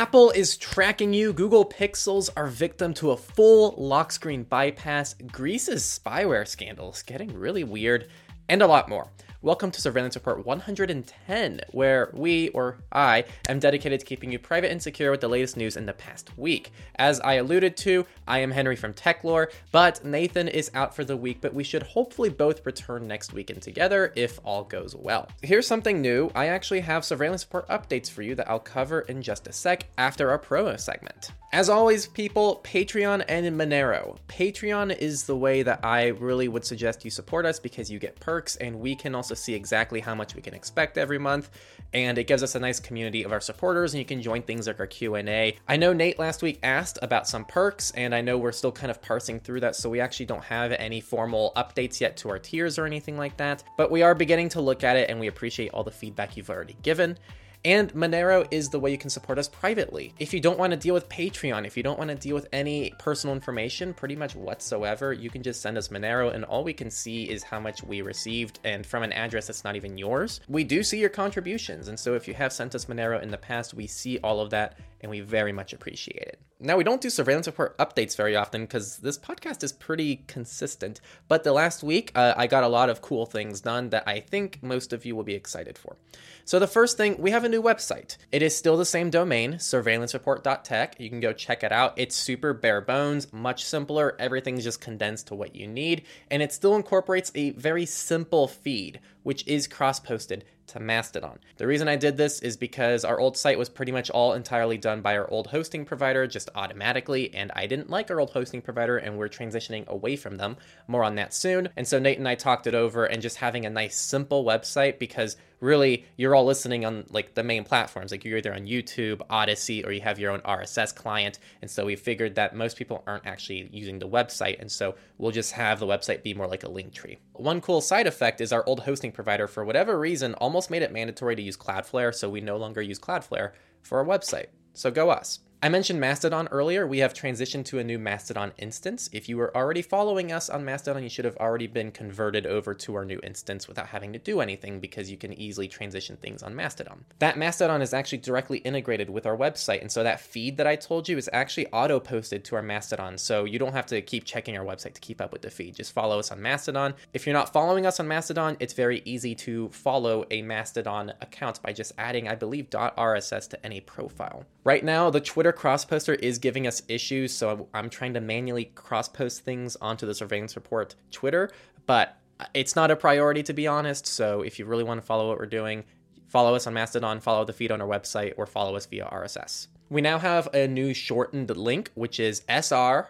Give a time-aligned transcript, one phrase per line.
[0.00, 1.30] Apple is tracking you.
[1.34, 5.14] Google Pixels are victim to a full lock screen bypass.
[5.30, 8.08] Greece's spyware scandal is getting really weird,
[8.48, 9.08] and a lot more.
[9.42, 14.70] Welcome to Surveillance Report 110, where we, or I, am dedicated to keeping you private
[14.70, 16.72] and secure with the latest news in the past week.
[16.96, 21.16] As I alluded to, I am Henry from TechLore, but Nathan is out for the
[21.16, 25.26] week, but we should hopefully both return next weekend together if all goes well.
[25.40, 29.22] Here's something new I actually have Surveillance Report updates for you that I'll cover in
[29.22, 31.30] just a sec after our promo segment.
[31.52, 34.16] As always, people, Patreon and Monero.
[34.28, 38.20] Patreon is the way that I really would suggest you support us because you get
[38.20, 41.50] perks and we can also see exactly how much we can expect every month
[41.92, 44.68] and it gives us a nice community of our supporters and you can join things
[44.68, 45.56] like our Q&A.
[45.66, 48.92] I know Nate last week asked about some perks and I know we're still kind
[48.92, 52.38] of parsing through that so we actually don't have any formal updates yet to our
[52.38, 55.26] tiers or anything like that, but we are beginning to look at it and we
[55.26, 57.18] appreciate all the feedback you've already given.
[57.64, 60.14] And Monero is the way you can support us privately.
[60.18, 62.48] If you don't want to deal with Patreon, if you don't want to deal with
[62.54, 66.72] any personal information, pretty much whatsoever, you can just send us Monero, and all we
[66.72, 70.40] can see is how much we received, and from an address that's not even yours.
[70.48, 73.36] We do see your contributions, and so if you have sent us Monero in the
[73.36, 76.40] past, we see all of that, and we very much appreciate it.
[76.62, 81.00] Now, we don't do surveillance report updates very often because this podcast is pretty consistent,
[81.26, 84.20] but the last week uh, I got a lot of cool things done that I
[84.20, 85.96] think most of you will be excited for.
[86.44, 88.18] So, the first thing, we have a new website.
[88.30, 91.00] It is still the same domain, surveillancereport.tech.
[91.00, 91.94] You can go check it out.
[91.96, 94.16] It's super bare bones, much simpler.
[94.18, 99.00] Everything's just condensed to what you need, and it still incorporates a very simple feed,
[99.22, 101.38] which is cross posted to Mastodon.
[101.56, 104.78] The reason I did this is because our old site was pretty much all entirely
[104.78, 108.62] done by our old hosting provider just automatically, and I didn't like our old hosting
[108.62, 110.56] provider, and we're transitioning away from them.
[110.86, 111.68] More on that soon.
[111.76, 114.98] And so Nate and I talked it over, and just having a nice, simple website
[114.98, 118.10] because really you're all listening on like the main platforms.
[118.10, 121.38] Like you're either on youtube Odysee, or you have your own rss client.
[121.62, 124.60] And so we figured that most people aren't actually using the website.
[124.60, 127.18] And so we'll just have the website be more like a link tree.
[127.32, 130.92] One cool side effect is our old hosting provider for whatever reason almost made it
[130.92, 132.14] mandatory to use cloudflare.
[132.14, 134.46] So we no longer use cloudflare for our website.
[134.74, 136.86] So go us I mentioned Mastodon earlier.
[136.86, 139.10] We have transitioned to a new Mastodon instance.
[139.12, 142.72] If you were already following us on Mastodon, you should have already been converted over
[142.72, 146.42] to our new instance without having to do anything because you can easily transition things
[146.42, 147.04] on Mastodon.
[147.18, 150.76] That Mastodon is actually directly integrated with our website, and so that feed that I
[150.76, 154.24] told you is actually auto posted to our Mastodon, so you don't have to keep
[154.24, 155.74] checking our website to keep up with the feed.
[155.74, 156.94] Just follow us on Mastodon.
[157.12, 161.62] If you're not following us on Mastodon, it's very easy to follow a Mastodon account
[161.62, 164.46] by just adding, I believe, .rss to any profile.
[164.64, 168.20] Right now, the Twitter Twitter cross poster is giving us issues, so I'm trying to
[168.20, 171.50] manually cross post things onto the surveillance report Twitter,
[171.86, 172.16] but
[172.54, 174.06] it's not a priority to be honest.
[174.06, 175.82] So if you really want to follow what we're doing,
[176.28, 179.66] follow us on Mastodon, follow the feed on our website, or follow us via RSS.
[179.88, 183.04] We now have a new shortened link, which is sr.url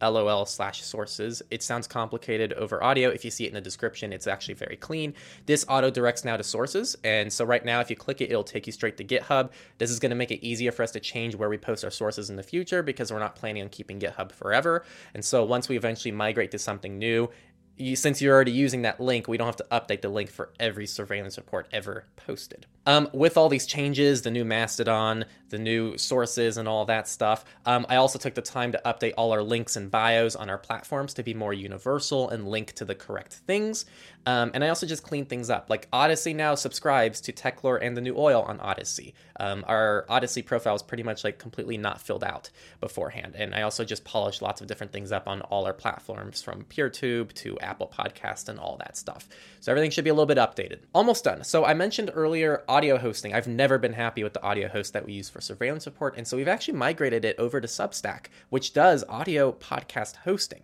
[0.00, 1.42] lol slash sources.
[1.50, 3.08] It sounds complicated over audio.
[3.10, 5.14] If you see it in the description, it's actually very clean.
[5.46, 6.96] This auto directs now to sources.
[7.04, 9.50] And so right now, if you click it, it'll take you straight to GitHub.
[9.78, 11.90] This is going to make it easier for us to change where we post our
[11.90, 14.84] sources in the future because we're not planning on keeping GitHub forever.
[15.14, 17.30] And so once we eventually migrate to something new,
[17.78, 20.50] you, since you're already using that link, we don't have to update the link for
[20.58, 22.66] every surveillance report ever posted.
[22.86, 27.44] Um, with all these changes, the new Mastodon, the new sources, and all that stuff,
[27.66, 30.56] um, I also took the time to update all our links and bios on our
[30.56, 33.84] platforms to be more universal and link to the correct things.
[34.26, 35.70] Um, and I also just cleaned things up.
[35.70, 39.14] Like Odysee now subscribes to Techlore and the new oil on Odysee.
[39.40, 42.50] Um, our Odysee profile is pretty much like completely not filled out
[42.80, 43.34] beforehand.
[43.36, 46.64] And I also just polished lots of different things up on all our platforms from
[46.64, 49.28] PeerTube to Apple Podcast and all that stuff.
[49.60, 50.80] So everything should be a little bit updated.
[50.94, 51.44] Almost done.
[51.44, 53.34] So I mentioned earlier audio hosting.
[53.34, 56.26] I've never been happy with the audio host that we use for surveillance support, And
[56.26, 60.62] so we've actually migrated it over to Substack, which does audio podcast hosting.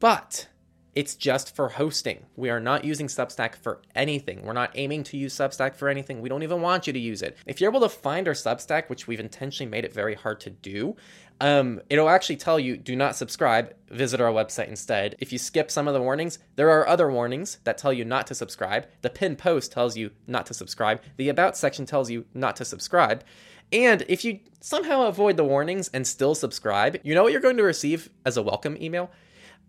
[0.00, 0.48] But
[0.94, 2.26] it's just for hosting.
[2.36, 4.42] We are not using Substack for anything.
[4.42, 6.20] We're not aiming to use Substack for anything.
[6.20, 7.36] We don't even want you to use it.
[7.46, 10.50] If you're able to find our Substack, which we've intentionally made it very hard to
[10.50, 10.94] do,
[11.40, 15.16] um, it'll actually tell you do not subscribe, visit our website instead.
[15.18, 18.26] If you skip some of the warnings, there are other warnings that tell you not
[18.28, 18.86] to subscribe.
[19.02, 22.64] The pin post tells you not to subscribe, the about section tells you not to
[22.64, 23.24] subscribe.
[23.72, 27.56] And if you somehow avoid the warnings and still subscribe, you know what you're going
[27.56, 29.10] to receive as a welcome email?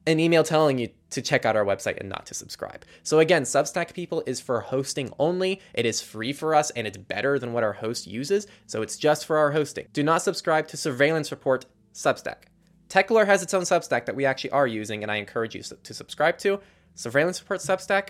[0.08, 2.86] An email telling you to check out our website and not to subscribe.
[3.04, 5.62] So again, Substack people is for hosting only.
[5.74, 8.98] It is free for us and it's better than what our host uses, so it's
[8.98, 9.88] just for our hosting.
[9.94, 12.46] Do not subscribe to Surveillance Report Substack.
[12.90, 15.94] Techlore has its own Substack that we actually are using and I encourage you to
[15.94, 16.60] subscribe to.
[16.94, 18.10] Surveillance Report Substack,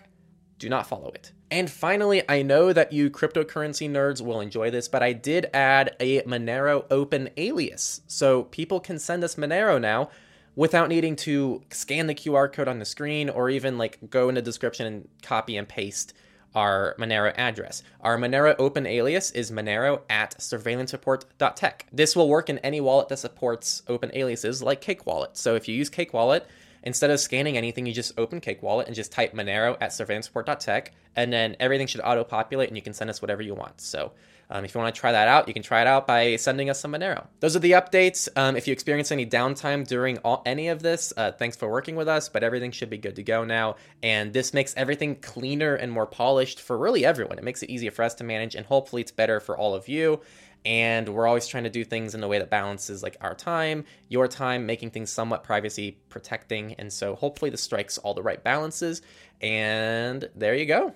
[0.57, 1.31] do not follow it.
[1.51, 5.95] And finally, I know that you cryptocurrency nerds will enjoy this, but I did add
[5.99, 8.01] a Monero open alias.
[8.07, 10.09] So people can send us Monero now
[10.55, 14.35] without needing to scan the QR code on the screen or even like go in
[14.35, 16.13] the description and copy and paste
[16.55, 17.83] our Monero address.
[17.99, 21.85] Our Monero open alias is monero at surveillancereport.tech.
[21.91, 25.35] This will work in any wallet that supports open aliases like Cake Wallet.
[25.35, 26.47] So if you use Cake Wallet,
[26.83, 30.93] instead of scanning anything, you just open Cake Wallet and just type monero at surveillancereport.tech,
[31.17, 33.81] and then everything should auto populate and you can send us whatever you want.
[33.81, 34.13] So
[34.49, 36.69] um, if you want to try that out, you can try it out by sending
[36.69, 37.25] us some Monero.
[37.39, 38.27] Those are the updates.
[38.35, 41.95] Um, if you experience any downtime during all, any of this, uh, thanks for working
[41.95, 43.75] with us, but everything should be good to go now.
[44.03, 47.37] And this makes everything cleaner and more polished for really everyone.
[47.37, 49.87] It makes it easier for us to manage, and hopefully it's better for all of
[49.87, 50.21] you
[50.65, 53.85] and we're always trying to do things in a way that balances like our time
[54.09, 56.73] your time making things somewhat privacy protecting.
[56.75, 59.01] And so hopefully this strikes all the right balances.
[59.41, 60.93] And there you go.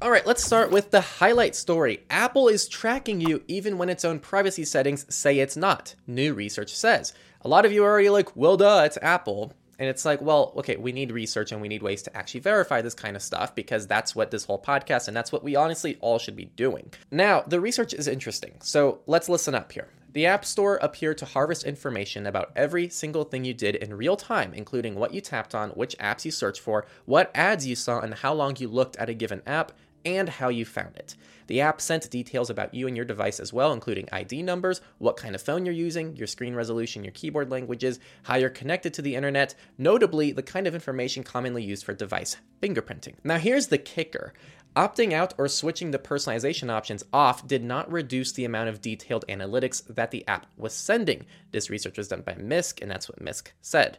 [0.00, 2.02] All right let's start with the highlight story.
[2.10, 5.94] Apple is tracking you even when its own privacy settings say it's not.
[6.06, 7.12] New research says.
[7.42, 10.52] A lot of you are already like well duh it's apple and it's like, well,
[10.56, 13.54] okay, we need research and we need ways to actually verify this kind of stuff
[13.54, 16.92] because that's what this whole podcast and that's what we honestly all should be doing.
[17.10, 18.54] Now, the research is interesting.
[18.60, 19.88] So let's listen up here.
[20.12, 24.16] The App Store appeared to harvest information about every single thing you did in real
[24.16, 28.00] time, including what you tapped on, which apps you searched for, what ads you saw,
[28.00, 29.72] and how long you looked at a given app,
[30.04, 31.16] and how you found it.
[31.46, 35.16] The app sent details about you and your device as well, including ID numbers, what
[35.16, 39.02] kind of phone you're using, your screen resolution, your keyboard languages, how you're connected to
[39.02, 43.14] the internet, notably the kind of information commonly used for device fingerprinting.
[43.24, 44.32] Now, here's the kicker.
[44.74, 49.26] Opting out or switching the personalization options off did not reduce the amount of detailed
[49.28, 51.26] analytics that the app was sending.
[51.50, 53.98] This research was done by Mysk, and that's what Mysk said.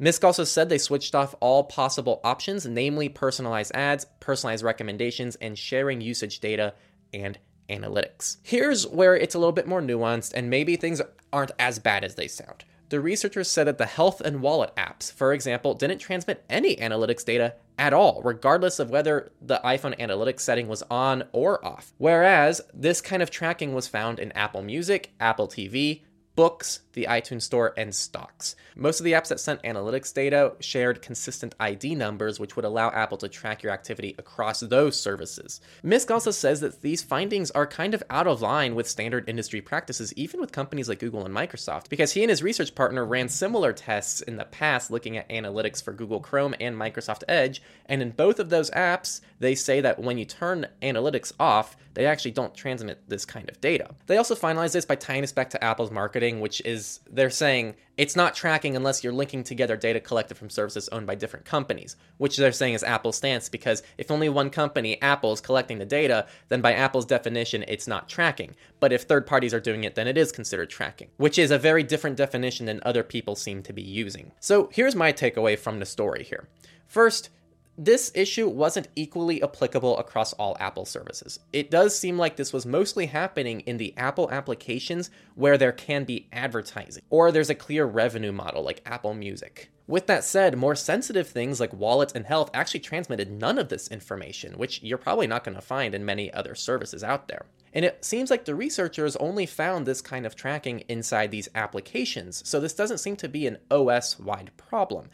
[0.00, 5.58] Mysk also said they switched off all possible options, namely personalized ads, personalized recommendations, and
[5.58, 6.74] sharing usage data
[7.12, 8.38] and analytics.
[8.42, 11.00] Here's where it's a little bit more nuanced, and maybe things
[11.32, 12.64] aren't as bad as they sound.
[12.88, 17.24] The researchers said that the health and wallet apps, for example, didn't transmit any analytics
[17.24, 21.94] data at all, regardless of whether the iPhone analytics setting was on or off.
[21.96, 26.02] Whereas this kind of tracking was found in Apple Music, Apple TV,
[26.34, 28.56] Books, the iTunes Store, and Stocks.
[28.74, 32.90] Most of the apps that sent analytics data shared consistent ID numbers, which would allow
[32.90, 35.60] Apple to track your activity across those services.
[35.84, 39.60] Mysk also says that these findings are kind of out of line with standard industry
[39.60, 43.28] practices, even with companies like Google and Microsoft, because he and his research partner ran
[43.28, 48.00] similar tests in the past looking at analytics for Google Chrome and Microsoft Edge, and
[48.00, 52.30] in both of those apps, they say that when you turn analytics off, they actually
[52.30, 53.94] don't transmit this kind of data.
[54.06, 57.74] They also finalize this by tying this back to Apple's marketing, which is they're saying
[57.96, 61.96] it's not tracking unless you're linking together data collected from services owned by different companies,
[62.18, 65.84] which they're saying is Apple's stance because if only one company, Apple, is collecting the
[65.84, 68.54] data, then by Apple's definition, it's not tracking.
[68.80, 71.58] But if third parties are doing it, then it is considered tracking, which is a
[71.58, 74.32] very different definition than other people seem to be using.
[74.40, 76.48] So here's my takeaway from the story here.
[76.86, 77.30] First,
[77.78, 81.40] this issue wasn't equally applicable across all Apple services.
[81.52, 86.04] It does seem like this was mostly happening in the Apple applications where there can
[86.04, 89.70] be advertising, or there's a clear revenue model like Apple Music.
[89.86, 93.88] With that said, more sensitive things like wallets and health actually transmitted none of this
[93.88, 97.46] information, which you're probably not going to find in many other services out there.
[97.72, 102.46] And it seems like the researchers only found this kind of tracking inside these applications,
[102.46, 105.08] so this doesn't seem to be an OS wide problem,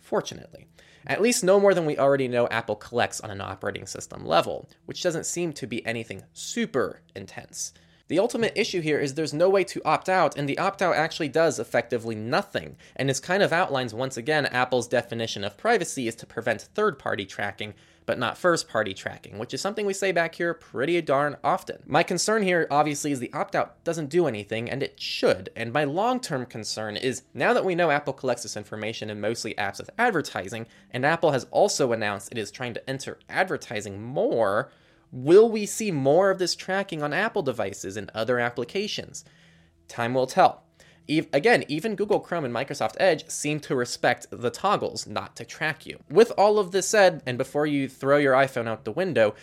[0.00, 0.68] fortunately.
[1.06, 4.68] At least no more than we already know Apple collects on an operating system level,
[4.86, 7.72] which doesn't seem to be anything super intense.
[8.08, 10.94] The ultimate issue here is there's no way to opt out, and the opt out
[10.94, 16.06] actually does effectively nothing, and this kind of outlines once again Apple's definition of privacy
[16.06, 17.72] is to prevent third party tracking,
[18.06, 21.82] but not first party tracking, which is something we say back here pretty darn often.
[21.86, 25.50] My concern here, obviously, is the opt out doesn't do anything, and it should.
[25.56, 29.20] And my long term concern is now that we know Apple collects this information in
[29.20, 34.02] mostly apps with advertising, and Apple has also announced it is trying to enter advertising
[34.02, 34.70] more
[35.14, 39.24] Will we see more of this tracking on Apple devices and other applications?
[39.86, 40.63] Time will tell.
[41.06, 45.44] E- again, even Google Chrome and Microsoft Edge seem to respect the toggles not to
[45.44, 45.98] track you.
[46.10, 49.34] With all of this said, and before you throw your iPhone out the window,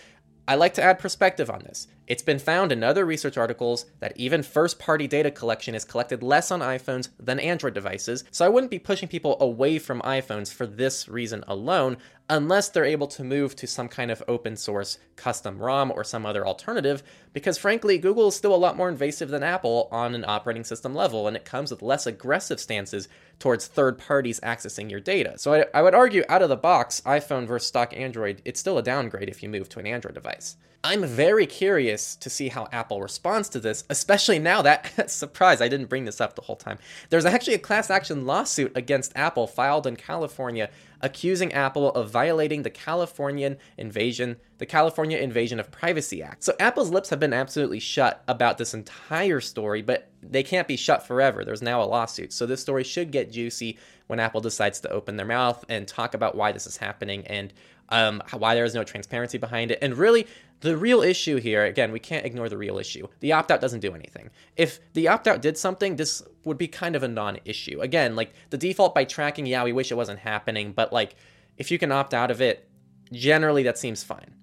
[0.47, 1.87] I like to add perspective on this.
[2.07, 6.23] It's been found in other research articles that even first party data collection is collected
[6.23, 10.51] less on iPhones than Android devices, so I wouldn't be pushing people away from iPhones
[10.51, 11.97] for this reason alone,
[12.31, 16.25] unless they're able to move to some kind of open source custom ROM or some
[16.25, 20.23] other alternative, because frankly, Google is still a lot more invasive than Apple on an
[20.25, 25.01] operating system level, and it comes with less aggressive stances towards third parties accessing your
[25.01, 25.37] data.
[25.37, 28.77] So I, I would argue, out of the box, iPhone versus stock Android, it's still
[28.77, 30.55] a downgrade if you move to an Android device.
[30.83, 35.67] I'm very curious to see how Apple responds to this, especially now that, surprise, I
[35.67, 36.79] didn't bring this up the whole time.
[37.09, 40.69] There's actually a class action lawsuit against Apple filed in California
[41.01, 46.43] accusing Apple of violating the Californian invasion, the California Invasion of Privacy Act.
[46.43, 50.77] So Apple's lips have been absolutely shut about this entire story, but they can't be
[50.77, 51.43] shut forever.
[51.43, 52.31] There's now a lawsuit.
[52.31, 56.13] So this story should get juicy when Apple decides to open their mouth and talk
[56.13, 57.53] about why this is happening and
[57.91, 59.79] um, why there is no transparency behind it.
[59.81, 60.27] And really,
[60.61, 63.07] the real issue here, again, we can't ignore the real issue.
[63.19, 64.29] The opt out doesn't do anything.
[64.55, 67.81] If the opt out did something, this would be kind of a non issue.
[67.81, 71.15] Again, like the default by tracking, yeah, we wish it wasn't happening, but like
[71.57, 72.67] if you can opt out of it,
[73.11, 74.33] generally that seems fine.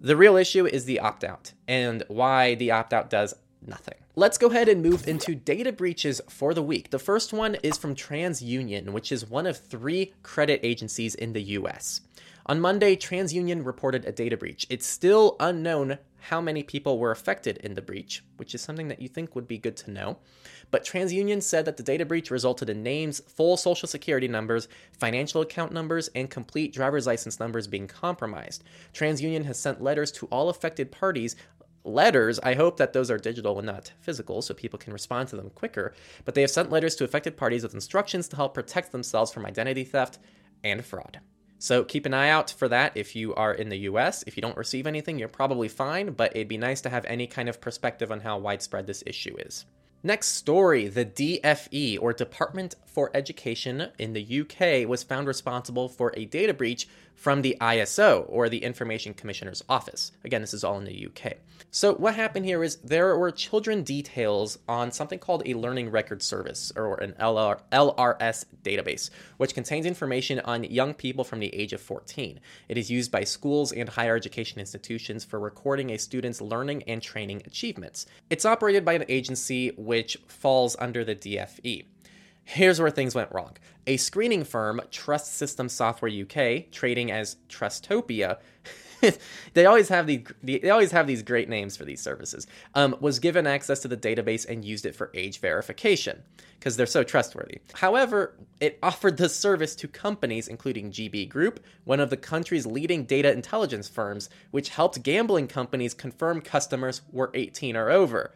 [0.00, 3.34] The real issue is the opt out and why the opt out does
[3.66, 3.96] nothing.
[4.14, 6.90] Let's go ahead and move into data breaches for the week.
[6.90, 11.42] The first one is from TransUnion, which is one of three credit agencies in the
[11.42, 12.00] US.
[12.50, 14.66] On Monday, TransUnion reported a data breach.
[14.70, 19.02] It's still unknown how many people were affected in the breach, which is something that
[19.02, 20.16] you think would be good to know.
[20.70, 24.66] But TransUnion said that the data breach resulted in names, full social security numbers,
[24.98, 28.64] financial account numbers, and complete driver's license numbers being compromised.
[28.94, 31.36] TransUnion has sent letters to all affected parties
[31.84, 32.40] letters.
[32.40, 35.50] I hope that those are digital and not physical so people can respond to them
[35.50, 35.92] quicker.
[36.24, 39.44] But they have sent letters to affected parties with instructions to help protect themselves from
[39.44, 40.18] identity theft
[40.64, 41.20] and fraud.
[41.58, 44.22] So keep an eye out for that if you are in the US.
[44.26, 47.26] If you don't receive anything, you're probably fine, but it'd be nice to have any
[47.26, 49.64] kind of perspective on how widespread this issue is.
[50.02, 56.12] Next story the DFE, or Department for Education in the UK, was found responsible for
[56.16, 60.12] a data breach from the ICO, or the Information Commissioner's Office.
[60.24, 61.34] Again, this is all in the UK.
[61.72, 66.22] So, what happened here is there were children details on something called a Learning Record
[66.22, 71.72] Service, or an LR, LRS database, which contains information on young people from the age
[71.72, 72.38] of 14.
[72.68, 77.02] It is used by schools and higher education institutions for recording a student's learning and
[77.02, 78.06] training achievements.
[78.30, 81.84] It's operated by an agency which falls under the DFE.
[82.50, 83.58] Here's where things went wrong.
[83.86, 88.38] A screening firm, Trust System Software UK, trading as Trustopia,
[89.52, 92.46] they always have these they always have these great names for these services.
[92.74, 96.22] Um, was given access to the database and used it for age verification
[96.58, 97.58] because they're so trustworthy.
[97.74, 103.04] However, it offered the service to companies including GB Group, one of the country's leading
[103.04, 108.32] data intelligence firms, which helped gambling companies confirm customers were 18 or over.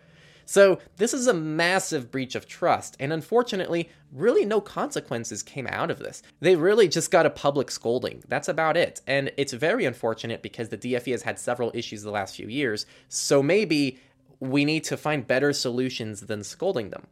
[0.53, 5.91] So, this is a massive breach of trust, and unfortunately, really no consequences came out
[5.91, 6.23] of this.
[6.41, 8.23] They really just got a public scolding.
[8.29, 9.01] That's about it.
[9.07, 12.85] And it's very unfortunate because the DFE has had several issues the last few years,
[13.09, 13.99] so maybe
[14.41, 17.07] we need to find better solutions than scolding them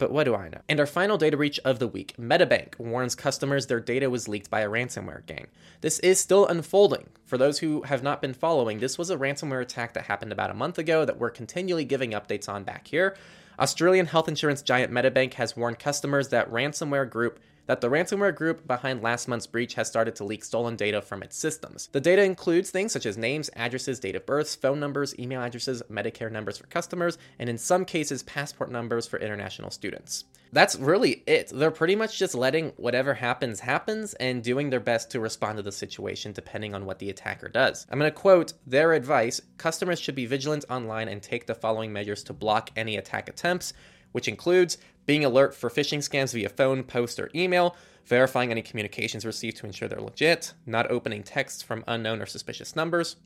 [0.00, 0.62] but what do I know?
[0.68, 4.50] And our final data breach of the week Medibank warns customers their data was leaked
[4.50, 5.46] by a ransomware gang.
[5.82, 7.10] This is still unfolding.
[7.26, 10.50] For those who have not been following, this was a ransomware attack that happened about
[10.50, 13.14] a month ago that we're continually giving updates on back here.
[13.60, 17.38] Australian health insurance giant Medibank has warned customers that ransomware group
[17.70, 21.22] that the ransomware group behind last month's breach has started to leak stolen data from
[21.22, 21.88] its systems.
[21.92, 25.80] The data includes things such as names, addresses, date of births, phone numbers, email addresses,
[25.88, 30.24] Medicare numbers for customers, and in some cases, passport numbers for international students.
[30.52, 31.52] That's really it.
[31.54, 35.62] They're pretty much just letting whatever happens happens and doing their best to respond to
[35.62, 37.86] the situation depending on what the attacker does.
[37.88, 41.92] I'm going to quote their advice customers should be vigilant online and take the following
[41.92, 43.74] measures to block any attack attempts
[44.12, 49.24] which includes being alert for phishing scams via phone, post, or email, verifying any communications
[49.24, 53.16] received to ensure they're legit, not opening texts from unknown or suspicious numbers,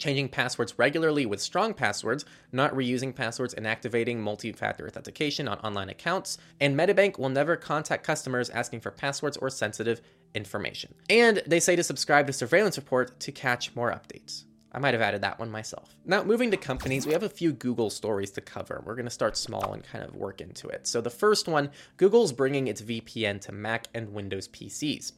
[0.00, 5.58] changing passwords regularly with strong passwords, not reusing passwords, and activating multi factor authentication on
[5.58, 6.38] online accounts.
[6.60, 10.00] And Medibank will never contact customers asking for passwords or sensitive
[10.34, 10.94] information.
[11.08, 14.44] And they say to subscribe to Surveillance Report to catch more updates.
[14.72, 15.96] I might have added that one myself.
[16.04, 18.82] Now, moving to companies, we have a few Google stories to cover.
[18.84, 20.86] We're going to start small and kind of work into it.
[20.86, 25.12] So, the first one Google's bringing its VPN to Mac and Windows PCs.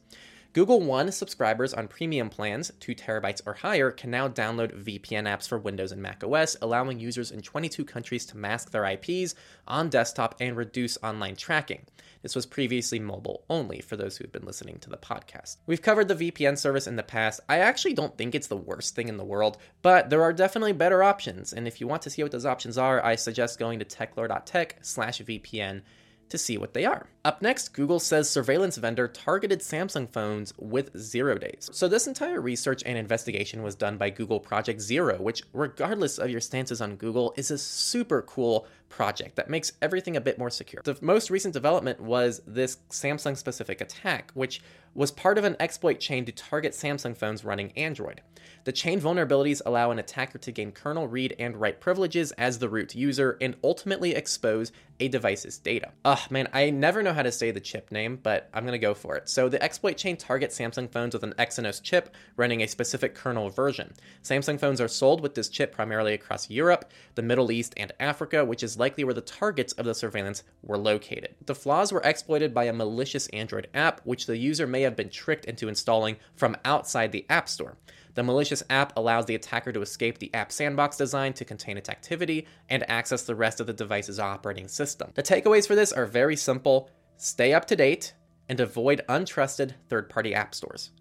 [0.53, 5.47] Google One subscribers on premium plans, 2 terabytes or higher, can now download VPN apps
[5.47, 9.33] for Windows and Mac OS, allowing users in 22 countries to mask their IPs
[9.67, 11.85] on desktop and reduce online tracking.
[12.23, 15.57] This was previously mobile only for those who've been listening to the podcast.
[15.67, 17.41] We've covered the VPN service in the past.
[17.49, 20.71] I actually don't think it's the worst thing in the world, but there are definitely
[20.71, 21.51] better options.
[21.51, 24.77] And if you want to see what those options are, I suggest going to techlore.tech
[24.81, 25.81] slash VPN
[26.29, 27.07] to see what they are.
[27.25, 31.69] Up next, Google says surveillance vendor targeted Samsung phones with zero days.
[31.71, 36.31] So, this entire research and investigation was done by Google Project Zero, which, regardless of
[36.31, 38.65] your stances on Google, is a super cool
[38.95, 40.81] project that makes everything a bit more secure.
[40.83, 44.61] The most recent development was this Samsung specific attack, which
[44.93, 48.21] was part of an exploit chain to target Samsung phones running Android.
[48.65, 52.69] The chain vulnerabilities allow an attacker to gain kernel read and write privileges as the
[52.69, 55.91] root user and ultimately expose a device's data.
[56.05, 58.93] Ugh, man, I never know how to say the chip name, but I'm gonna go
[58.93, 59.27] for it.
[59.27, 63.49] So the exploit chain targets Samsung phones with an Exynos chip running a specific kernel
[63.49, 63.93] version.
[64.23, 68.45] Samsung phones are sold with this chip primarily across Europe, the Middle East, and Africa,
[68.45, 71.33] which is likely where the targets of the surveillance were located.
[71.45, 75.09] The flaws were exploited by a malicious Android app, which the user may have been
[75.09, 77.77] tricked into installing from outside the App Store.
[78.15, 81.87] The malicious app allows the attacker to escape the app sandbox design to contain its
[81.87, 85.11] activity and access the rest of the device's operating system.
[85.15, 88.13] The takeaways for this are very simple stay up to date
[88.49, 90.91] and avoid untrusted third party app stores.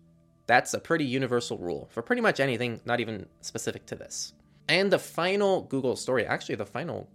[0.46, 4.34] That's a pretty universal rule for pretty much anything, not even specific to this.
[4.68, 7.10] And the final Google story, actually, the final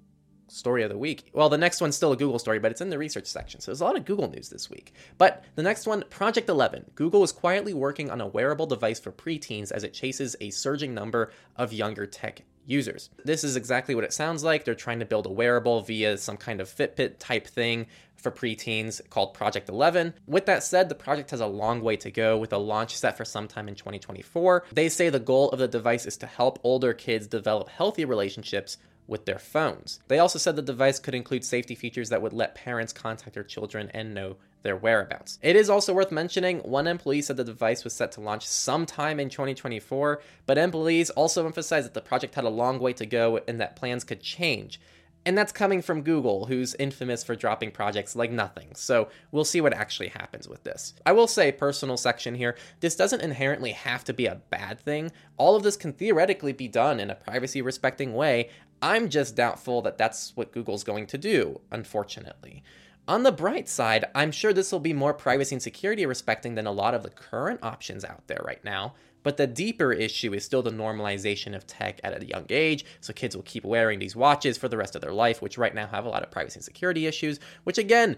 [0.47, 1.29] story of the week.
[1.33, 3.59] Well, the next one's still a Google story, but it's in the research section.
[3.61, 4.93] So there's a lot of Google news this week.
[5.17, 6.91] But the next one, Project 11.
[6.95, 10.93] Google is quietly working on a wearable device for preteens as it chases a surging
[10.93, 13.09] number of younger tech users.
[13.23, 14.65] This is exactly what it sounds like.
[14.65, 17.87] They're trying to build a wearable via some kind of Fitbit type thing
[18.17, 20.13] for preteens called Project 11.
[20.27, 23.15] With that said, the project has a long way to go with a launch set
[23.15, 24.65] for sometime in 2024.
[24.73, 28.77] They say the goal of the device is to help older kids develop healthy relationships
[29.07, 29.99] with their phones.
[30.07, 33.43] They also said the device could include safety features that would let parents contact their
[33.43, 35.39] children and know their whereabouts.
[35.41, 39.19] It is also worth mentioning one employee said the device was set to launch sometime
[39.19, 43.39] in 2024, but employees also emphasized that the project had a long way to go
[43.47, 44.79] and that plans could change.
[45.27, 48.69] And that's coming from Google, who's infamous for dropping projects like nothing.
[48.75, 50.93] So we'll see what actually happens with this.
[51.05, 55.11] I will say, personal section here, this doesn't inherently have to be a bad thing.
[55.35, 58.51] All of this can theoretically be done in a privacy respecting way.
[58.81, 62.63] I'm just doubtful that that's what Google's going to do, unfortunately.
[63.05, 66.67] On the bright side, I'm sure this will be more privacy and security respecting than
[66.67, 68.95] a lot of the current options out there right now.
[69.23, 72.85] But the deeper issue is still the normalization of tech at a young age.
[73.01, 75.75] So kids will keep wearing these watches for the rest of their life, which right
[75.75, 78.17] now have a lot of privacy and security issues, which again,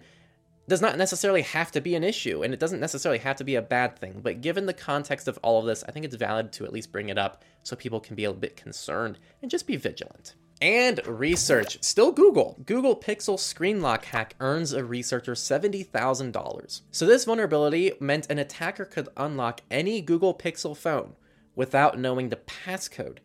[0.70, 3.56] does not necessarily have to be an issue, and it doesn't necessarily have to be
[3.56, 4.22] a bad thing.
[4.22, 6.92] But given the context of all of this, I think it's valid to at least
[6.92, 10.36] bring it up so people can be a bit concerned and just be vigilant.
[10.62, 11.82] And research.
[11.82, 12.58] Still Google.
[12.66, 16.82] Google Pixel screen lock hack earns a researcher $70,000.
[16.92, 21.16] So, this vulnerability meant an attacker could unlock any Google Pixel phone
[21.56, 23.20] without knowing the passcode.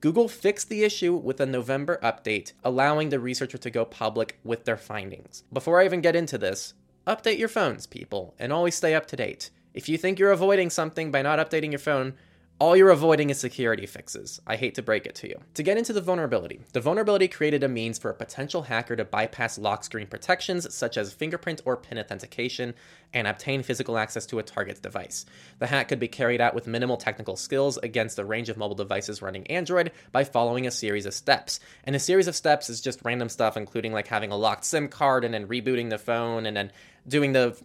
[0.00, 4.64] Google fixed the issue with a November update, allowing the researcher to go public with
[4.64, 5.42] their findings.
[5.52, 9.16] Before I even get into this, update your phones, people, and always stay up to
[9.16, 9.50] date.
[9.74, 12.14] If you think you're avoiding something by not updating your phone,
[12.60, 14.40] all you're avoiding is security fixes.
[14.44, 15.38] I hate to break it to you.
[15.54, 19.04] To get into the vulnerability, the vulnerability created a means for a potential hacker to
[19.04, 22.74] bypass lock screen protections such as fingerprint or PIN authentication
[23.14, 25.24] and obtain physical access to a target's device.
[25.60, 28.74] The hack could be carried out with minimal technical skills against a range of mobile
[28.74, 31.60] devices running Android by following a series of steps.
[31.84, 34.88] And a series of steps is just random stuff, including like having a locked SIM
[34.88, 36.72] card and then rebooting the phone and then
[37.06, 37.56] doing the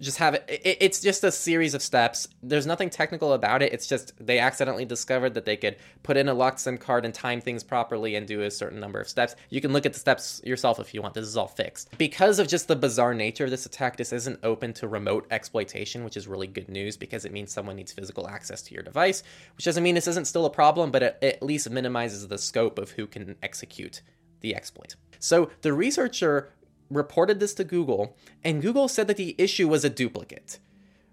[0.00, 2.28] just have it, it, it's just a series of steps.
[2.42, 3.72] There's nothing technical about it.
[3.72, 7.14] It's just they accidentally discovered that they could put in a locked sim card and
[7.14, 9.36] time things properly and do a certain number of steps.
[9.50, 11.14] You can look at the steps yourself if you want.
[11.14, 11.96] This is all fixed.
[11.98, 16.04] Because of just the bizarre nature of this attack this isn't open to remote exploitation
[16.04, 19.22] which is really good news because it means someone needs physical access to your device
[19.56, 22.38] which doesn't mean this isn't still a problem but it, it at least minimizes the
[22.38, 24.02] scope of who can execute
[24.40, 24.96] the exploit.
[25.18, 26.50] So the researcher
[26.90, 30.58] reported this to Google, and Google said that the issue was a duplicate.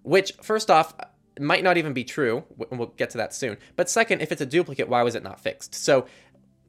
[0.04, 0.94] Which, first off,
[1.40, 2.44] might not even be true.
[2.58, 3.58] We'll get to that soon.
[3.76, 5.76] But second, if it's a duplicate, why was it not fixed?
[5.76, 6.06] So,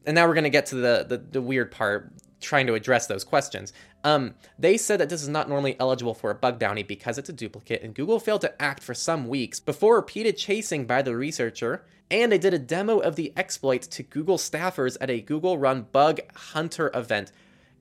[0.05, 3.07] and now we're going to get to the, the, the weird part, trying to address
[3.07, 3.73] those questions.
[4.05, 7.29] Um, they said that this is not normally eligible for a bug bounty because it's
[7.29, 11.17] a duplicate, and Google failed to act for some weeks before repeated chasing by the
[11.17, 11.85] researcher.
[12.09, 15.87] And they did a demo of the exploit to Google staffers at a Google run
[15.91, 17.33] bug hunter event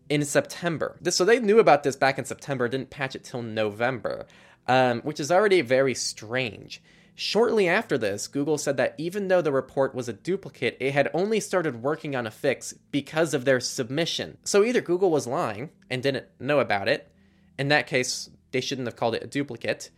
[0.10, 0.98] in September.
[1.10, 4.28] So they knew about this back in September, didn't patch it till November,
[4.68, 6.82] um, which is already very strange.
[7.18, 11.10] Shortly after this, Google said that even though the report was a duplicate, it had
[11.14, 14.38] only started working on a fix because of their submission.
[14.44, 17.10] So either Google was lying and didn't know about it,
[17.58, 19.90] in that case, they shouldn't have called it a duplicate,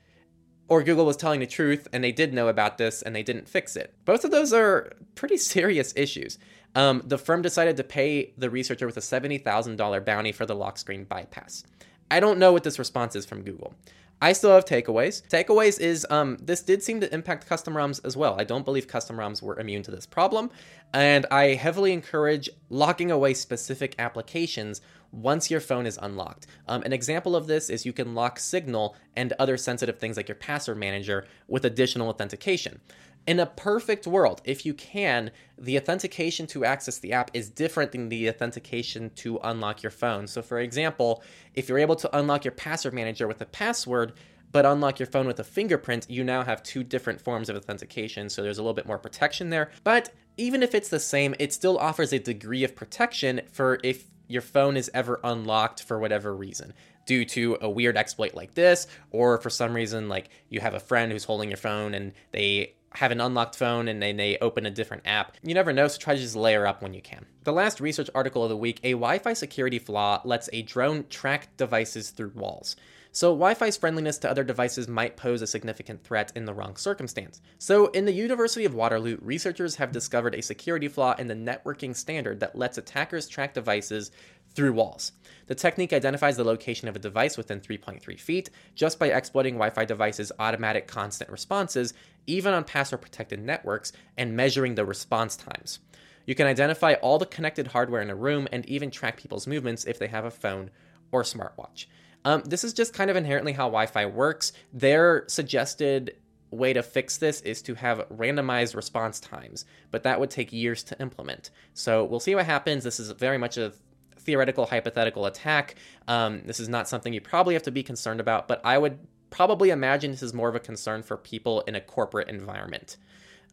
[0.68, 3.50] or Google was telling the truth and they did know about this and they didn't
[3.50, 3.94] fix it.
[4.06, 6.38] Both of those are pretty serious issues.
[6.78, 10.78] Um, the firm decided to pay the researcher with a $70,000 bounty for the lock
[10.78, 11.64] screen bypass.
[12.12, 13.74] I don't know what this response is from Google.
[14.22, 15.28] I still have takeaways.
[15.28, 18.40] Takeaways is um, this did seem to impact custom ROMs as well.
[18.40, 20.52] I don't believe custom ROMs were immune to this problem,
[20.94, 26.46] and I heavily encourage locking away specific applications once your phone is unlocked.
[26.68, 30.28] Um, an example of this is you can lock Signal and other sensitive things like
[30.28, 32.82] your password manager with additional authentication.
[33.28, 37.92] In a perfect world, if you can, the authentication to access the app is different
[37.92, 40.28] than the authentication to unlock your phone.
[40.28, 41.22] So, for example,
[41.54, 44.14] if you're able to unlock your password manager with a password,
[44.54, 48.30] but unlock your phone with a fingerprint, you now have two different forms of authentication,
[48.30, 49.72] so there's a little bit more protection there.
[49.84, 54.06] But even if it's the same, it still offers a degree of protection for if
[54.30, 56.74] your phone is ever unlocked for whatever reason
[57.06, 60.80] due to a weird exploit like this, or for some reason, like you have a
[60.80, 64.66] friend who's holding your phone and they have an unlocked phone and then they open
[64.66, 65.38] a different app.
[65.44, 67.28] You never know, so try to just layer up when you can.
[67.44, 71.06] The last research article of the week a Wi Fi security flaw lets a drone
[71.08, 72.76] track devices through walls.
[73.12, 76.76] So, Wi Fi's friendliness to other devices might pose a significant threat in the wrong
[76.76, 77.42] circumstance.
[77.58, 81.96] So, in the University of Waterloo, researchers have discovered a security flaw in the networking
[81.96, 84.12] standard that lets attackers track devices
[84.54, 85.12] through walls.
[85.48, 89.70] The technique identifies the location of a device within 3.3 feet just by exploiting Wi
[89.70, 91.94] Fi devices' automatic constant responses,
[92.28, 95.80] even on password protected networks, and measuring the response times.
[96.26, 99.86] You can identify all the connected hardware in a room and even track people's movements
[99.86, 100.70] if they have a phone
[101.12, 101.86] or smartwatch.
[102.26, 104.52] Um, this is just kind of inherently how Wi Fi works.
[104.74, 106.18] Their suggested
[106.52, 110.84] way to fix this is to have randomized response times, but that would take years
[110.84, 111.50] to implement.
[111.74, 112.84] So we'll see what happens.
[112.84, 113.74] This is very much a
[114.18, 115.76] theoretical hypothetical attack.
[116.08, 119.00] Um, this is not something you probably have to be concerned about, but I would
[119.30, 122.98] probably imagine this is more of a concern for people in a corporate environment,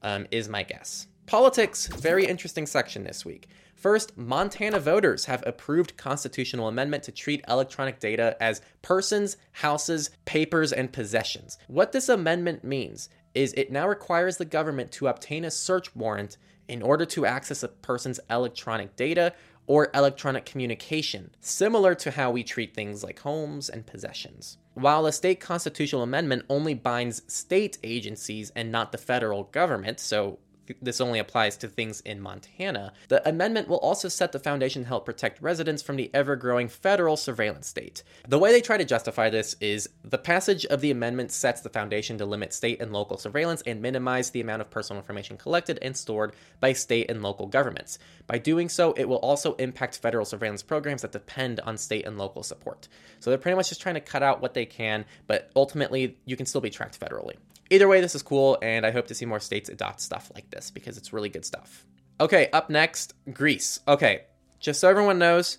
[0.03, 1.07] um, is my guess.
[1.27, 3.49] Politics, very interesting section this week.
[3.75, 10.73] First, Montana voters have approved constitutional amendment to treat electronic data as persons, houses, papers,
[10.73, 11.59] and possessions.
[11.67, 16.37] What this amendment means is it now requires the government to obtain a search warrant
[16.69, 19.35] in order to access a person's electronic data
[19.67, 24.59] or electronic communication, similar to how we treat things like homes and possessions.
[24.75, 30.39] While a state constitutional amendment only binds state agencies and not the federal government, so
[30.81, 32.93] this only applies to things in Montana.
[33.09, 36.69] The amendment will also set the foundation to help protect residents from the ever growing
[36.69, 38.03] federal surveillance state.
[38.29, 41.69] The way they try to justify this is the passage of the amendment sets the
[41.69, 45.79] foundation to limit state and local surveillance and minimize the amount of personal information collected
[45.83, 47.99] and stored by state and local governments.
[48.27, 52.19] By doing so, it will also impact federal surveillance programs that depend on state and
[52.19, 52.89] local support.
[53.21, 56.37] So they're pretty much just trying to cut out what they can, but ultimately, you
[56.37, 57.37] can still be tracked federally.
[57.75, 60.49] Either way, this is cool, and I hope to see more states adopt stuff like
[60.49, 61.85] this because it's really good stuff.
[62.21, 63.81] Okay, up next, Greece.
[63.89, 64.27] Okay,
[64.61, 65.59] just so everyone knows,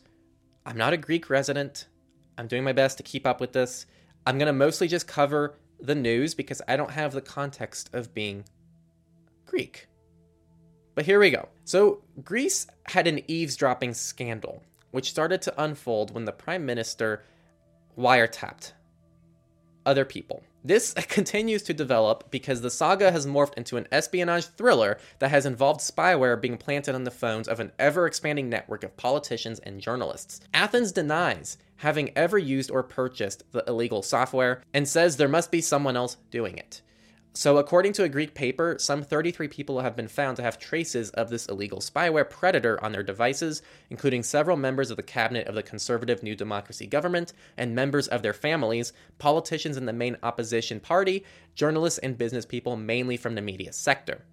[0.65, 1.88] I'm not a Greek resident.
[2.38, 3.86] I'm doing my best to keep up with this.
[4.25, 8.13] I'm going to mostly just cover the news because I don't have the context of
[8.13, 8.45] being
[9.45, 9.88] Greek.
[10.93, 11.49] But here we go.
[11.65, 17.25] So, Greece had an eavesdropping scandal, which started to unfold when the prime minister
[17.97, 18.71] wiretapped
[19.85, 20.43] other people.
[20.63, 25.45] This continues to develop because the saga has morphed into an espionage thriller that has
[25.45, 29.81] involved spyware being planted on the phones of an ever expanding network of politicians and
[29.81, 30.39] journalists.
[30.53, 35.61] Athens denies having ever used or purchased the illegal software and says there must be
[35.61, 36.81] someone else doing it.
[37.37, 41.09] So, according to a Greek paper, some 33 people have been found to have traces
[41.09, 45.53] of this illegal spyware predator on their devices, including several members of the cabinet of
[45.53, 50.79] the conservative New Democracy government and members of their families, politicians in the main opposition
[50.79, 54.23] party, journalists, and business people mainly from the media sector.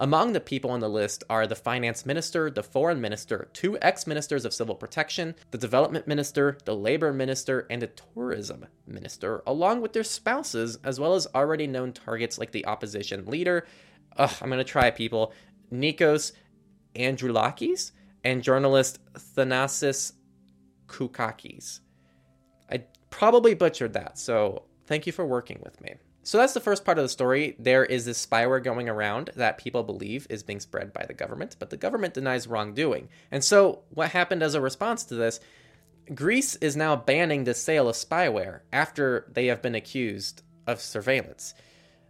[0.00, 4.06] Among the people on the list are the finance minister, the foreign minister, two ex
[4.06, 9.80] ministers of civil protection, the development minister, the labor minister, and the tourism minister, along
[9.80, 13.66] with their spouses, as well as already known targets like the opposition leader.
[14.16, 15.32] Ugh, I'm going to try people.
[15.72, 16.30] Nikos
[16.94, 17.90] Androulakis
[18.22, 20.12] and journalist Thanasis
[20.86, 21.80] Koukakis.
[22.70, 25.94] I probably butchered that, so thank you for working with me.
[26.28, 27.56] So that's the first part of the story.
[27.58, 31.56] There is this spyware going around that people believe is being spread by the government,
[31.58, 33.08] but the government denies wrongdoing.
[33.30, 35.40] And so what happened as a response to this?
[36.14, 41.54] Greece is now banning the sale of spyware after they have been accused of surveillance.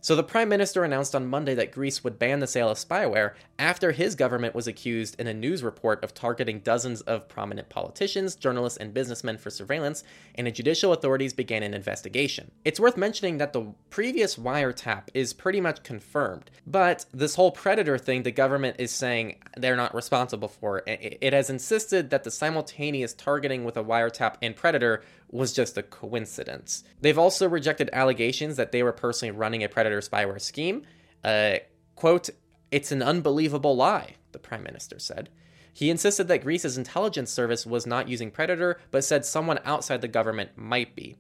[0.01, 3.35] So the prime minister announced on Monday that Greece would ban the sale of spyware
[3.59, 8.37] after his government was accused in a news report of targeting dozens of prominent politicians,
[8.37, 10.05] journalists, and businessmen for surveillance,
[10.37, 12.53] and the judicial authorities began an investigation.
[12.65, 17.99] It's worth mentioning that the previous wiretap is pretty much confirmed, but this whole predator
[17.99, 20.85] thing, the government is saying they're not responsible for.
[20.87, 25.83] It has insisted that the simultaneous targeting with a wiretap and predator was just a
[25.83, 26.85] coincidence.
[27.01, 30.83] They've also rejected allegations that they were personally running a predator spyware scheme.
[31.23, 31.57] Uh,
[31.97, 32.31] quote,
[32.71, 35.29] it's an unbelievable lie, the prime minister said.
[35.73, 40.09] He insisted that Greece's intelligence service was not using Predator, but said someone outside the
[40.09, 41.17] government might be.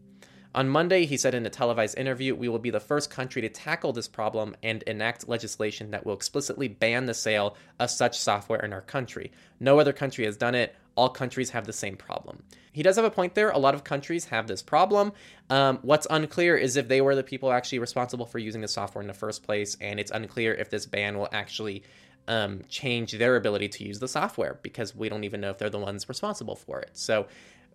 [0.58, 3.48] On Monday, he said in a televised interview, We will be the first country to
[3.48, 8.58] tackle this problem and enact legislation that will explicitly ban the sale of such software
[8.58, 9.30] in our country.
[9.60, 10.74] No other country has done it.
[10.96, 12.42] All countries have the same problem.
[12.72, 13.50] He does have a point there.
[13.50, 15.12] A lot of countries have this problem.
[15.48, 19.02] Um, what's unclear is if they were the people actually responsible for using the software
[19.02, 21.84] in the first place, and it's unclear if this ban will actually
[22.26, 25.70] um, change their ability to use the software because we don't even know if they're
[25.70, 26.90] the ones responsible for it.
[26.94, 27.28] So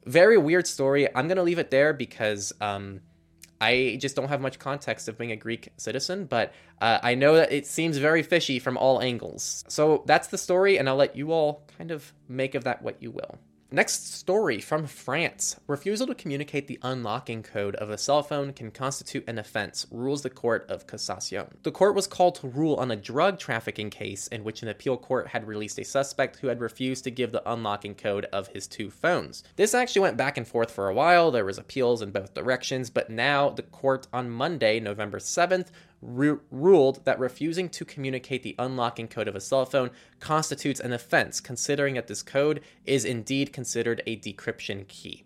[0.05, 1.07] very weird story.
[1.15, 3.01] I'm to leave it there because um,
[3.61, 7.35] I just don't have much context of being a Greek citizen, but uh, I know
[7.35, 9.63] that it seems very fishy from all angles.
[9.67, 13.01] So that's the story, and I'll let you all kind of make of that what
[13.01, 13.37] you will.
[13.75, 15.59] Next story from France.
[15.65, 20.21] Refusal to communicate the unlocking code of a cell phone can constitute an offense, rules
[20.21, 21.47] the Court of Cassation.
[21.63, 24.95] The court was called to rule on a drug trafficking case in which an appeal
[24.95, 28.67] court had released a suspect who had refused to give the unlocking code of his
[28.67, 29.43] two phones.
[29.55, 31.31] This actually went back and forth for a while.
[31.31, 35.69] There was appeals in both directions, but now the court on Monday, November 7th,
[36.03, 41.39] ruled that refusing to communicate the unlocking code of a cell phone constitutes an offense,
[41.39, 45.23] considering that this code is indeed considered a decryption key.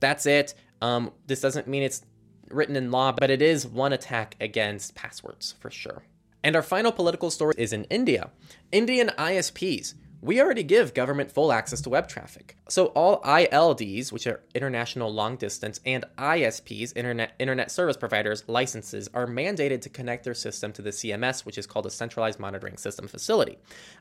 [0.00, 0.54] That's it.
[0.82, 2.02] Um, this doesn't mean it's
[2.50, 6.02] written in law, but it is one attack against passwords for sure.
[6.42, 8.30] And our final political story is in India.
[8.70, 12.56] Indian ISPs we already give government full access to web traffic.
[12.66, 19.10] So all ILDs, which are international long distance, and ISPs, internet internet service providers licenses
[19.12, 22.78] are mandated to connect their system to the CMS, which is called a centralized monitoring
[22.78, 23.58] system facility.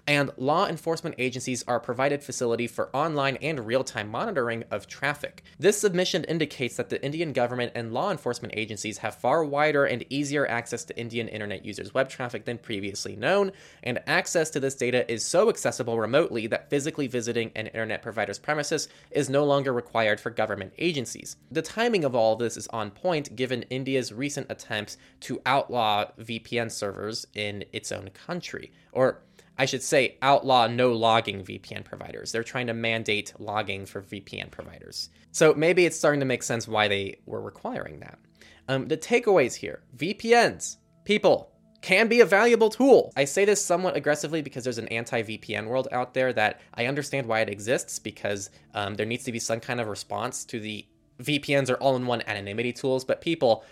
[0.07, 5.43] And law enforcement agencies are provided facility for online and real-time monitoring of traffic.
[5.59, 10.05] This submission indicates that the Indian government and law enforcement agencies have far wider and
[10.09, 13.51] easier access to Indian internet users' web traffic than previously known,
[13.83, 18.37] and access to this data is so accessible remotely that physically visiting an internet provider's
[18.37, 21.37] premises is no longer required for government agencies.
[21.49, 26.05] The timing of all of this is on point given India's recent attempts to outlaw
[26.19, 28.71] VPN servers in its own country.
[28.91, 29.23] Or
[29.57, 32.31] I should say, outlaw no logging VPN providers.
[32.31, 35.09] They're trying to mandate logging for VPN providers.
[35.31, 38.19] So maybe it's starting to make sense why they were requiring that.
[38.67, 41.52] Um, the takeaways here VPNs, people,
[41.83, 43.11] can be a valuable tool.
[43.15, 46.85] I say this somewhat aggressively because there's an anti VPN world out there that I
[46.85, 50.61] understand why it exists because um, there needs to be some kind of response to
[50.61, 50.85] the
[51.21, 53.65] VPNs are all in one anonymity tools, but people,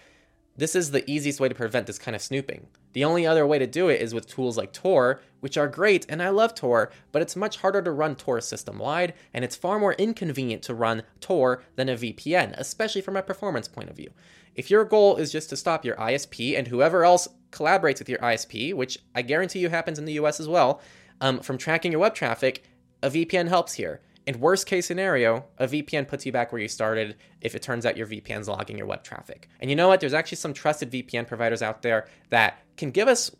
[0.58, 2.68] this is the easiest way to prevent this kind of snooping.
[2.92, 6.06] The only other way to do it is with tools like Tor, which are great,
[6.10, 9.56] and I love Tor, but it's much harder to run Tor system wide, and it's
[9.56, 13.96] far more inconvenient to run Tor than a VPN, especially from a performance point of
[13.96, 14.12] view.
[14.54, 18.20] If your goal is just to stop your ISP and whoever else collaborates with your
[18.20, 20.82] ISP, which I guarantee you happens in the US as well,
[21.20, 22.64] um, from tracking your web traffic,
[23.04, 24.02] a VPN helps here.
[24.28, 27.86] In worst case scenario, a VPN puts you back where you started if it turns
[27.86, 29.50] out your VPN's logging your web traffic.
[29.60, 30.00] And you know what?
[30.00, 33.32] There's actually some trusted VPN providers out there that can give us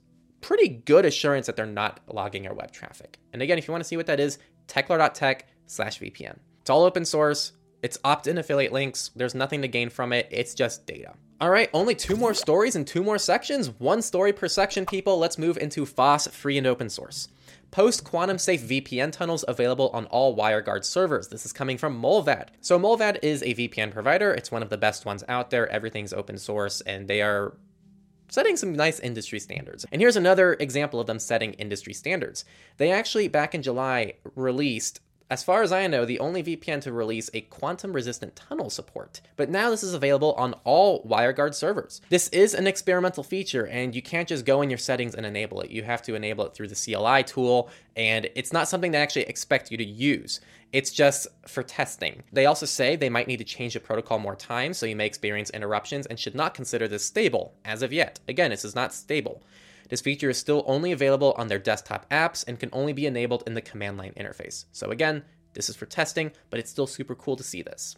[0.42, 3.20] pretty good assurance that they're not logging our web traffic.
[3.32, 6.40] And again, if you want to see what that is, techlore.tech slash VPN.
[6.62, 7.54] It's all open source.
[7.82, 9.12] It's opt-in affiliate links.
[9.16, 10.28] There's nothing to gain from it.
[10.32, 11.14] It's just data.
[11.40, 13.70] All right, only two more stories and two more sections.
[13.80, 15.18] One story per section, people.
[15.18, 17.30] Let's move into FOSS free and open source.
[17.72, 21.30] Post quantum safe VPN tunnels available on all WireGuard servers.
[21.30, 22.50] This is coming from Mullvad.
[22.60, 24.32] So, Mullvad is a VPN provider.
[24.32, 25.68] It's one of the best ones out there.
[25.70, 27.58] Everything's open source, and they are
[28.30, 29.86] setting some nice industry standards.
[29.92, 32.46] And here's another example of them setting industry standards.
[32.78, 35.00] They actually, back in July, released
[35.32, 39.22] as far as I know, the only VPN to release a quantum resistant tunnel support.
[39.38, 42.02] But now this is available on all WireGuard servers.
[42.10, 45.62] This is an experimental feature, and you can't just go in your settings and enable
[45.62, 45.72] it.
[45.72, 49.24] You have to enable it through the CLI tool, and it's not something they actually
[49.24, 50.42] expect you to use.
[50.74, 52.24] It's just for testing.
[52.34, 55.06] They also say they might need to change the protocol more times, so you may
[55.06, 58.20] experience interruptions and should not consider this stable as of yet.
[58.28, 59.42] Again, this is not stable.
[59.92, 63.44] This feature is still only available on their desktop apps and can only be enabled
[63.46, 64.64] in the command line interface.
[64.72, 65.22] So again,
[65.54, 67.98] this is for testing, but it's still super cool to see this.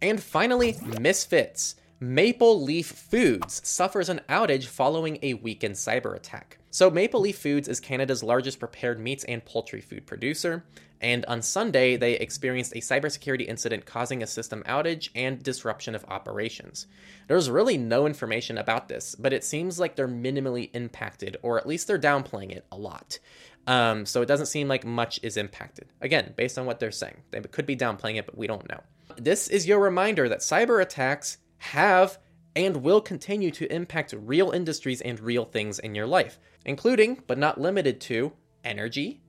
[0.00, 1.74] And finally, Misfits.
[1.98, 6.58] Maple Leaf Foods suffers an outage following a weekend cyber attack.
[6.74, 10.64] So, Maple Leaf Foods is Canada's largest prepared meats and poultry food producer,
[11.02, 16.06] and on Sunday, they experienced a cybersecurity incident causing a system outage and disruption of
[16.08, 16.86] operations.
[17.28, 21.66] There's really no information about this, but it seems like they're minimally impacted, or at
[21.66, 23.18] least they're downplaying it a lot.
[23.66, 25.88] Um, so, it doesn't seem like much is impacted.
[26.00, 28.80] Again, based on what they're saying, they could be downplaying it, but we don't know.
[29.18, 32.18] This is your reminder that cyber attacks have
[32.54, 37.38] and will continue to impact real industries and real things in your life, including, but
[37.38, 38.32] not limited to,
[38.64, 39.22] energy,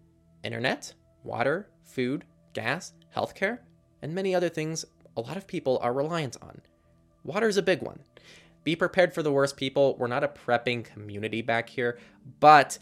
[0.43, 3.59] internet, water, food, gas, healthcare,
[4.01, 6.61] and many other things a lot of people are reliant on.
[7.23, 7.99] Water is a big one.
[8.63, 9.95] Be prepared for the worst, people.
[9.97, 11.99] We're not a prepping community back here,
[12.39, 12.77] but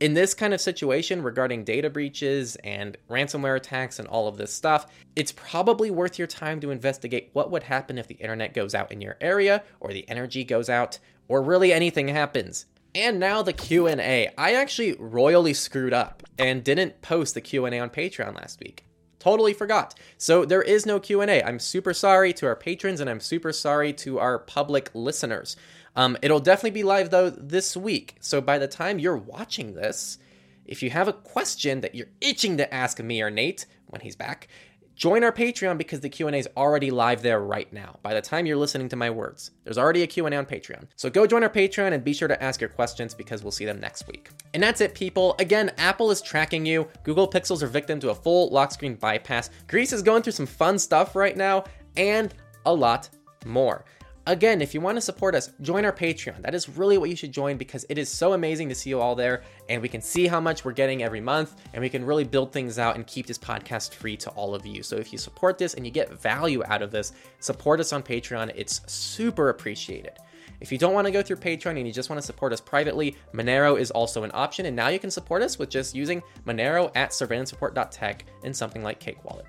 [0.00, 4.52] in this kind of situation regarding data breaches and ransomware attacks and all of this
[4.52, 8.74] stuff, it's probably worth your time to investigate what would happen if the internet goes
[8.74, 12.66] out in your area or the energy goes out or really anything happens.
[12.94, 14.28] And now the Q&A.
[14.38, 18.84] I actually royally screwed up and didn't post the Q&A on Patreon last week.
[19.18, 19.94] Totally forgot.
[20.16, 21.42] So there is no Q&A.
[21.42, 25.56] I'm super sorry to our patrons and I'm super sorry to our public listeners.
[25.98, 28.14] Um, it'll definitely be live though this week.
[28.20, 30.18] So by the time you're watching this,
[30.64, 34.14] if you have a question that you're itching to ask me or Nate when he's
[34.14, 34.46] back,
[34.94, 37.98] join our Patreon because the Q&A is already live there right now.
[38.04, 40.86] By the time you're listening to my words, there's already a Q&A on Patreon.
[40.94, 43.64] So go join our Patreon and be sure to ask your questions because we'll see
[43.64, 44.30] them next week.
[44.54, 45.34] And that's it, people.
[45.40, 46.86] Again, Apple is tracking you.
[47.02, 49.50] Google Pixels are victim to a full lock screen bypass.
[49.66, 51.64] Greece is going through some fun stuff right now
[51.96, 52.32] and
[52.66, 53.08] a lot
[53.44, 53.84] more.
[54.28, 56.42] Again, if you want to support us, join our Patreon.
[56.42, 59.00] That is really what you should join because it is so amazing to see you
[59.00, 62.04] all there and we can see how much we're getting every month and we can
[62.04, 64.82] really build things out and keep this podcast free to all of you.
[64.82, 68.02] So if you support this and you get value out of this, support us on
[68.02, 68.52] Patreon.
[68.54, 70.18] It's super appreciated.
[70.60, 72.60] If you don't want to go through Patreon and you just want to support us
[72.60, 76.22] privately, Monero is also an option, and now you can support us with just using
[76.46, 79.46] Monero at surveillancereport.tech and something like Cake Wallet.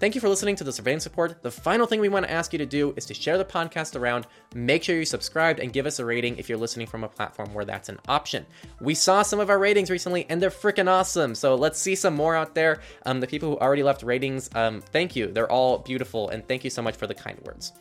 [0.00, 1.42] Thank you for listening to the Surveillance Report.
[1.42, 4.00] The final thing we want to ask you to do is to share the podcast
[4.00, 4.26] around.
[4.54, 7.52] Make sure you subscribed and give us a rating if you're listening from a platform
[7.52, 8.46] where that's an option.
[8.80, 11.34] We saw some of our ratings recently and they're freaking awesome.
[11.34, 12.80] So let's see some more out there.
[13.04, 15.26] Um, the people who already left ratings, um, thank you.
[15.26, 17.74] They're all beautiful and thank you so much for the kind words.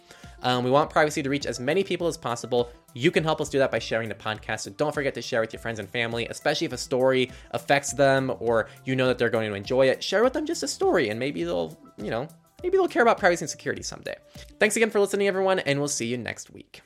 [0.43, 2.71] Um, we want privacy to reach as many people as possible.
[2.93, 4.61] You can help us do that by sharing the podcast.
[4.61, 7.93] So don't forget to share with your friends and family, especially if a story affects
[7.93, 10.03] them or you know that they're going to enjoy it.
[10.03, 12.27] Share with them just a story and maybe they'll, you know,
[12.63, 14.15] maybe they'll care about privacy and security someday.
[14.59, 16.81] Thanks again for listening, everyone, and we'll see you next week.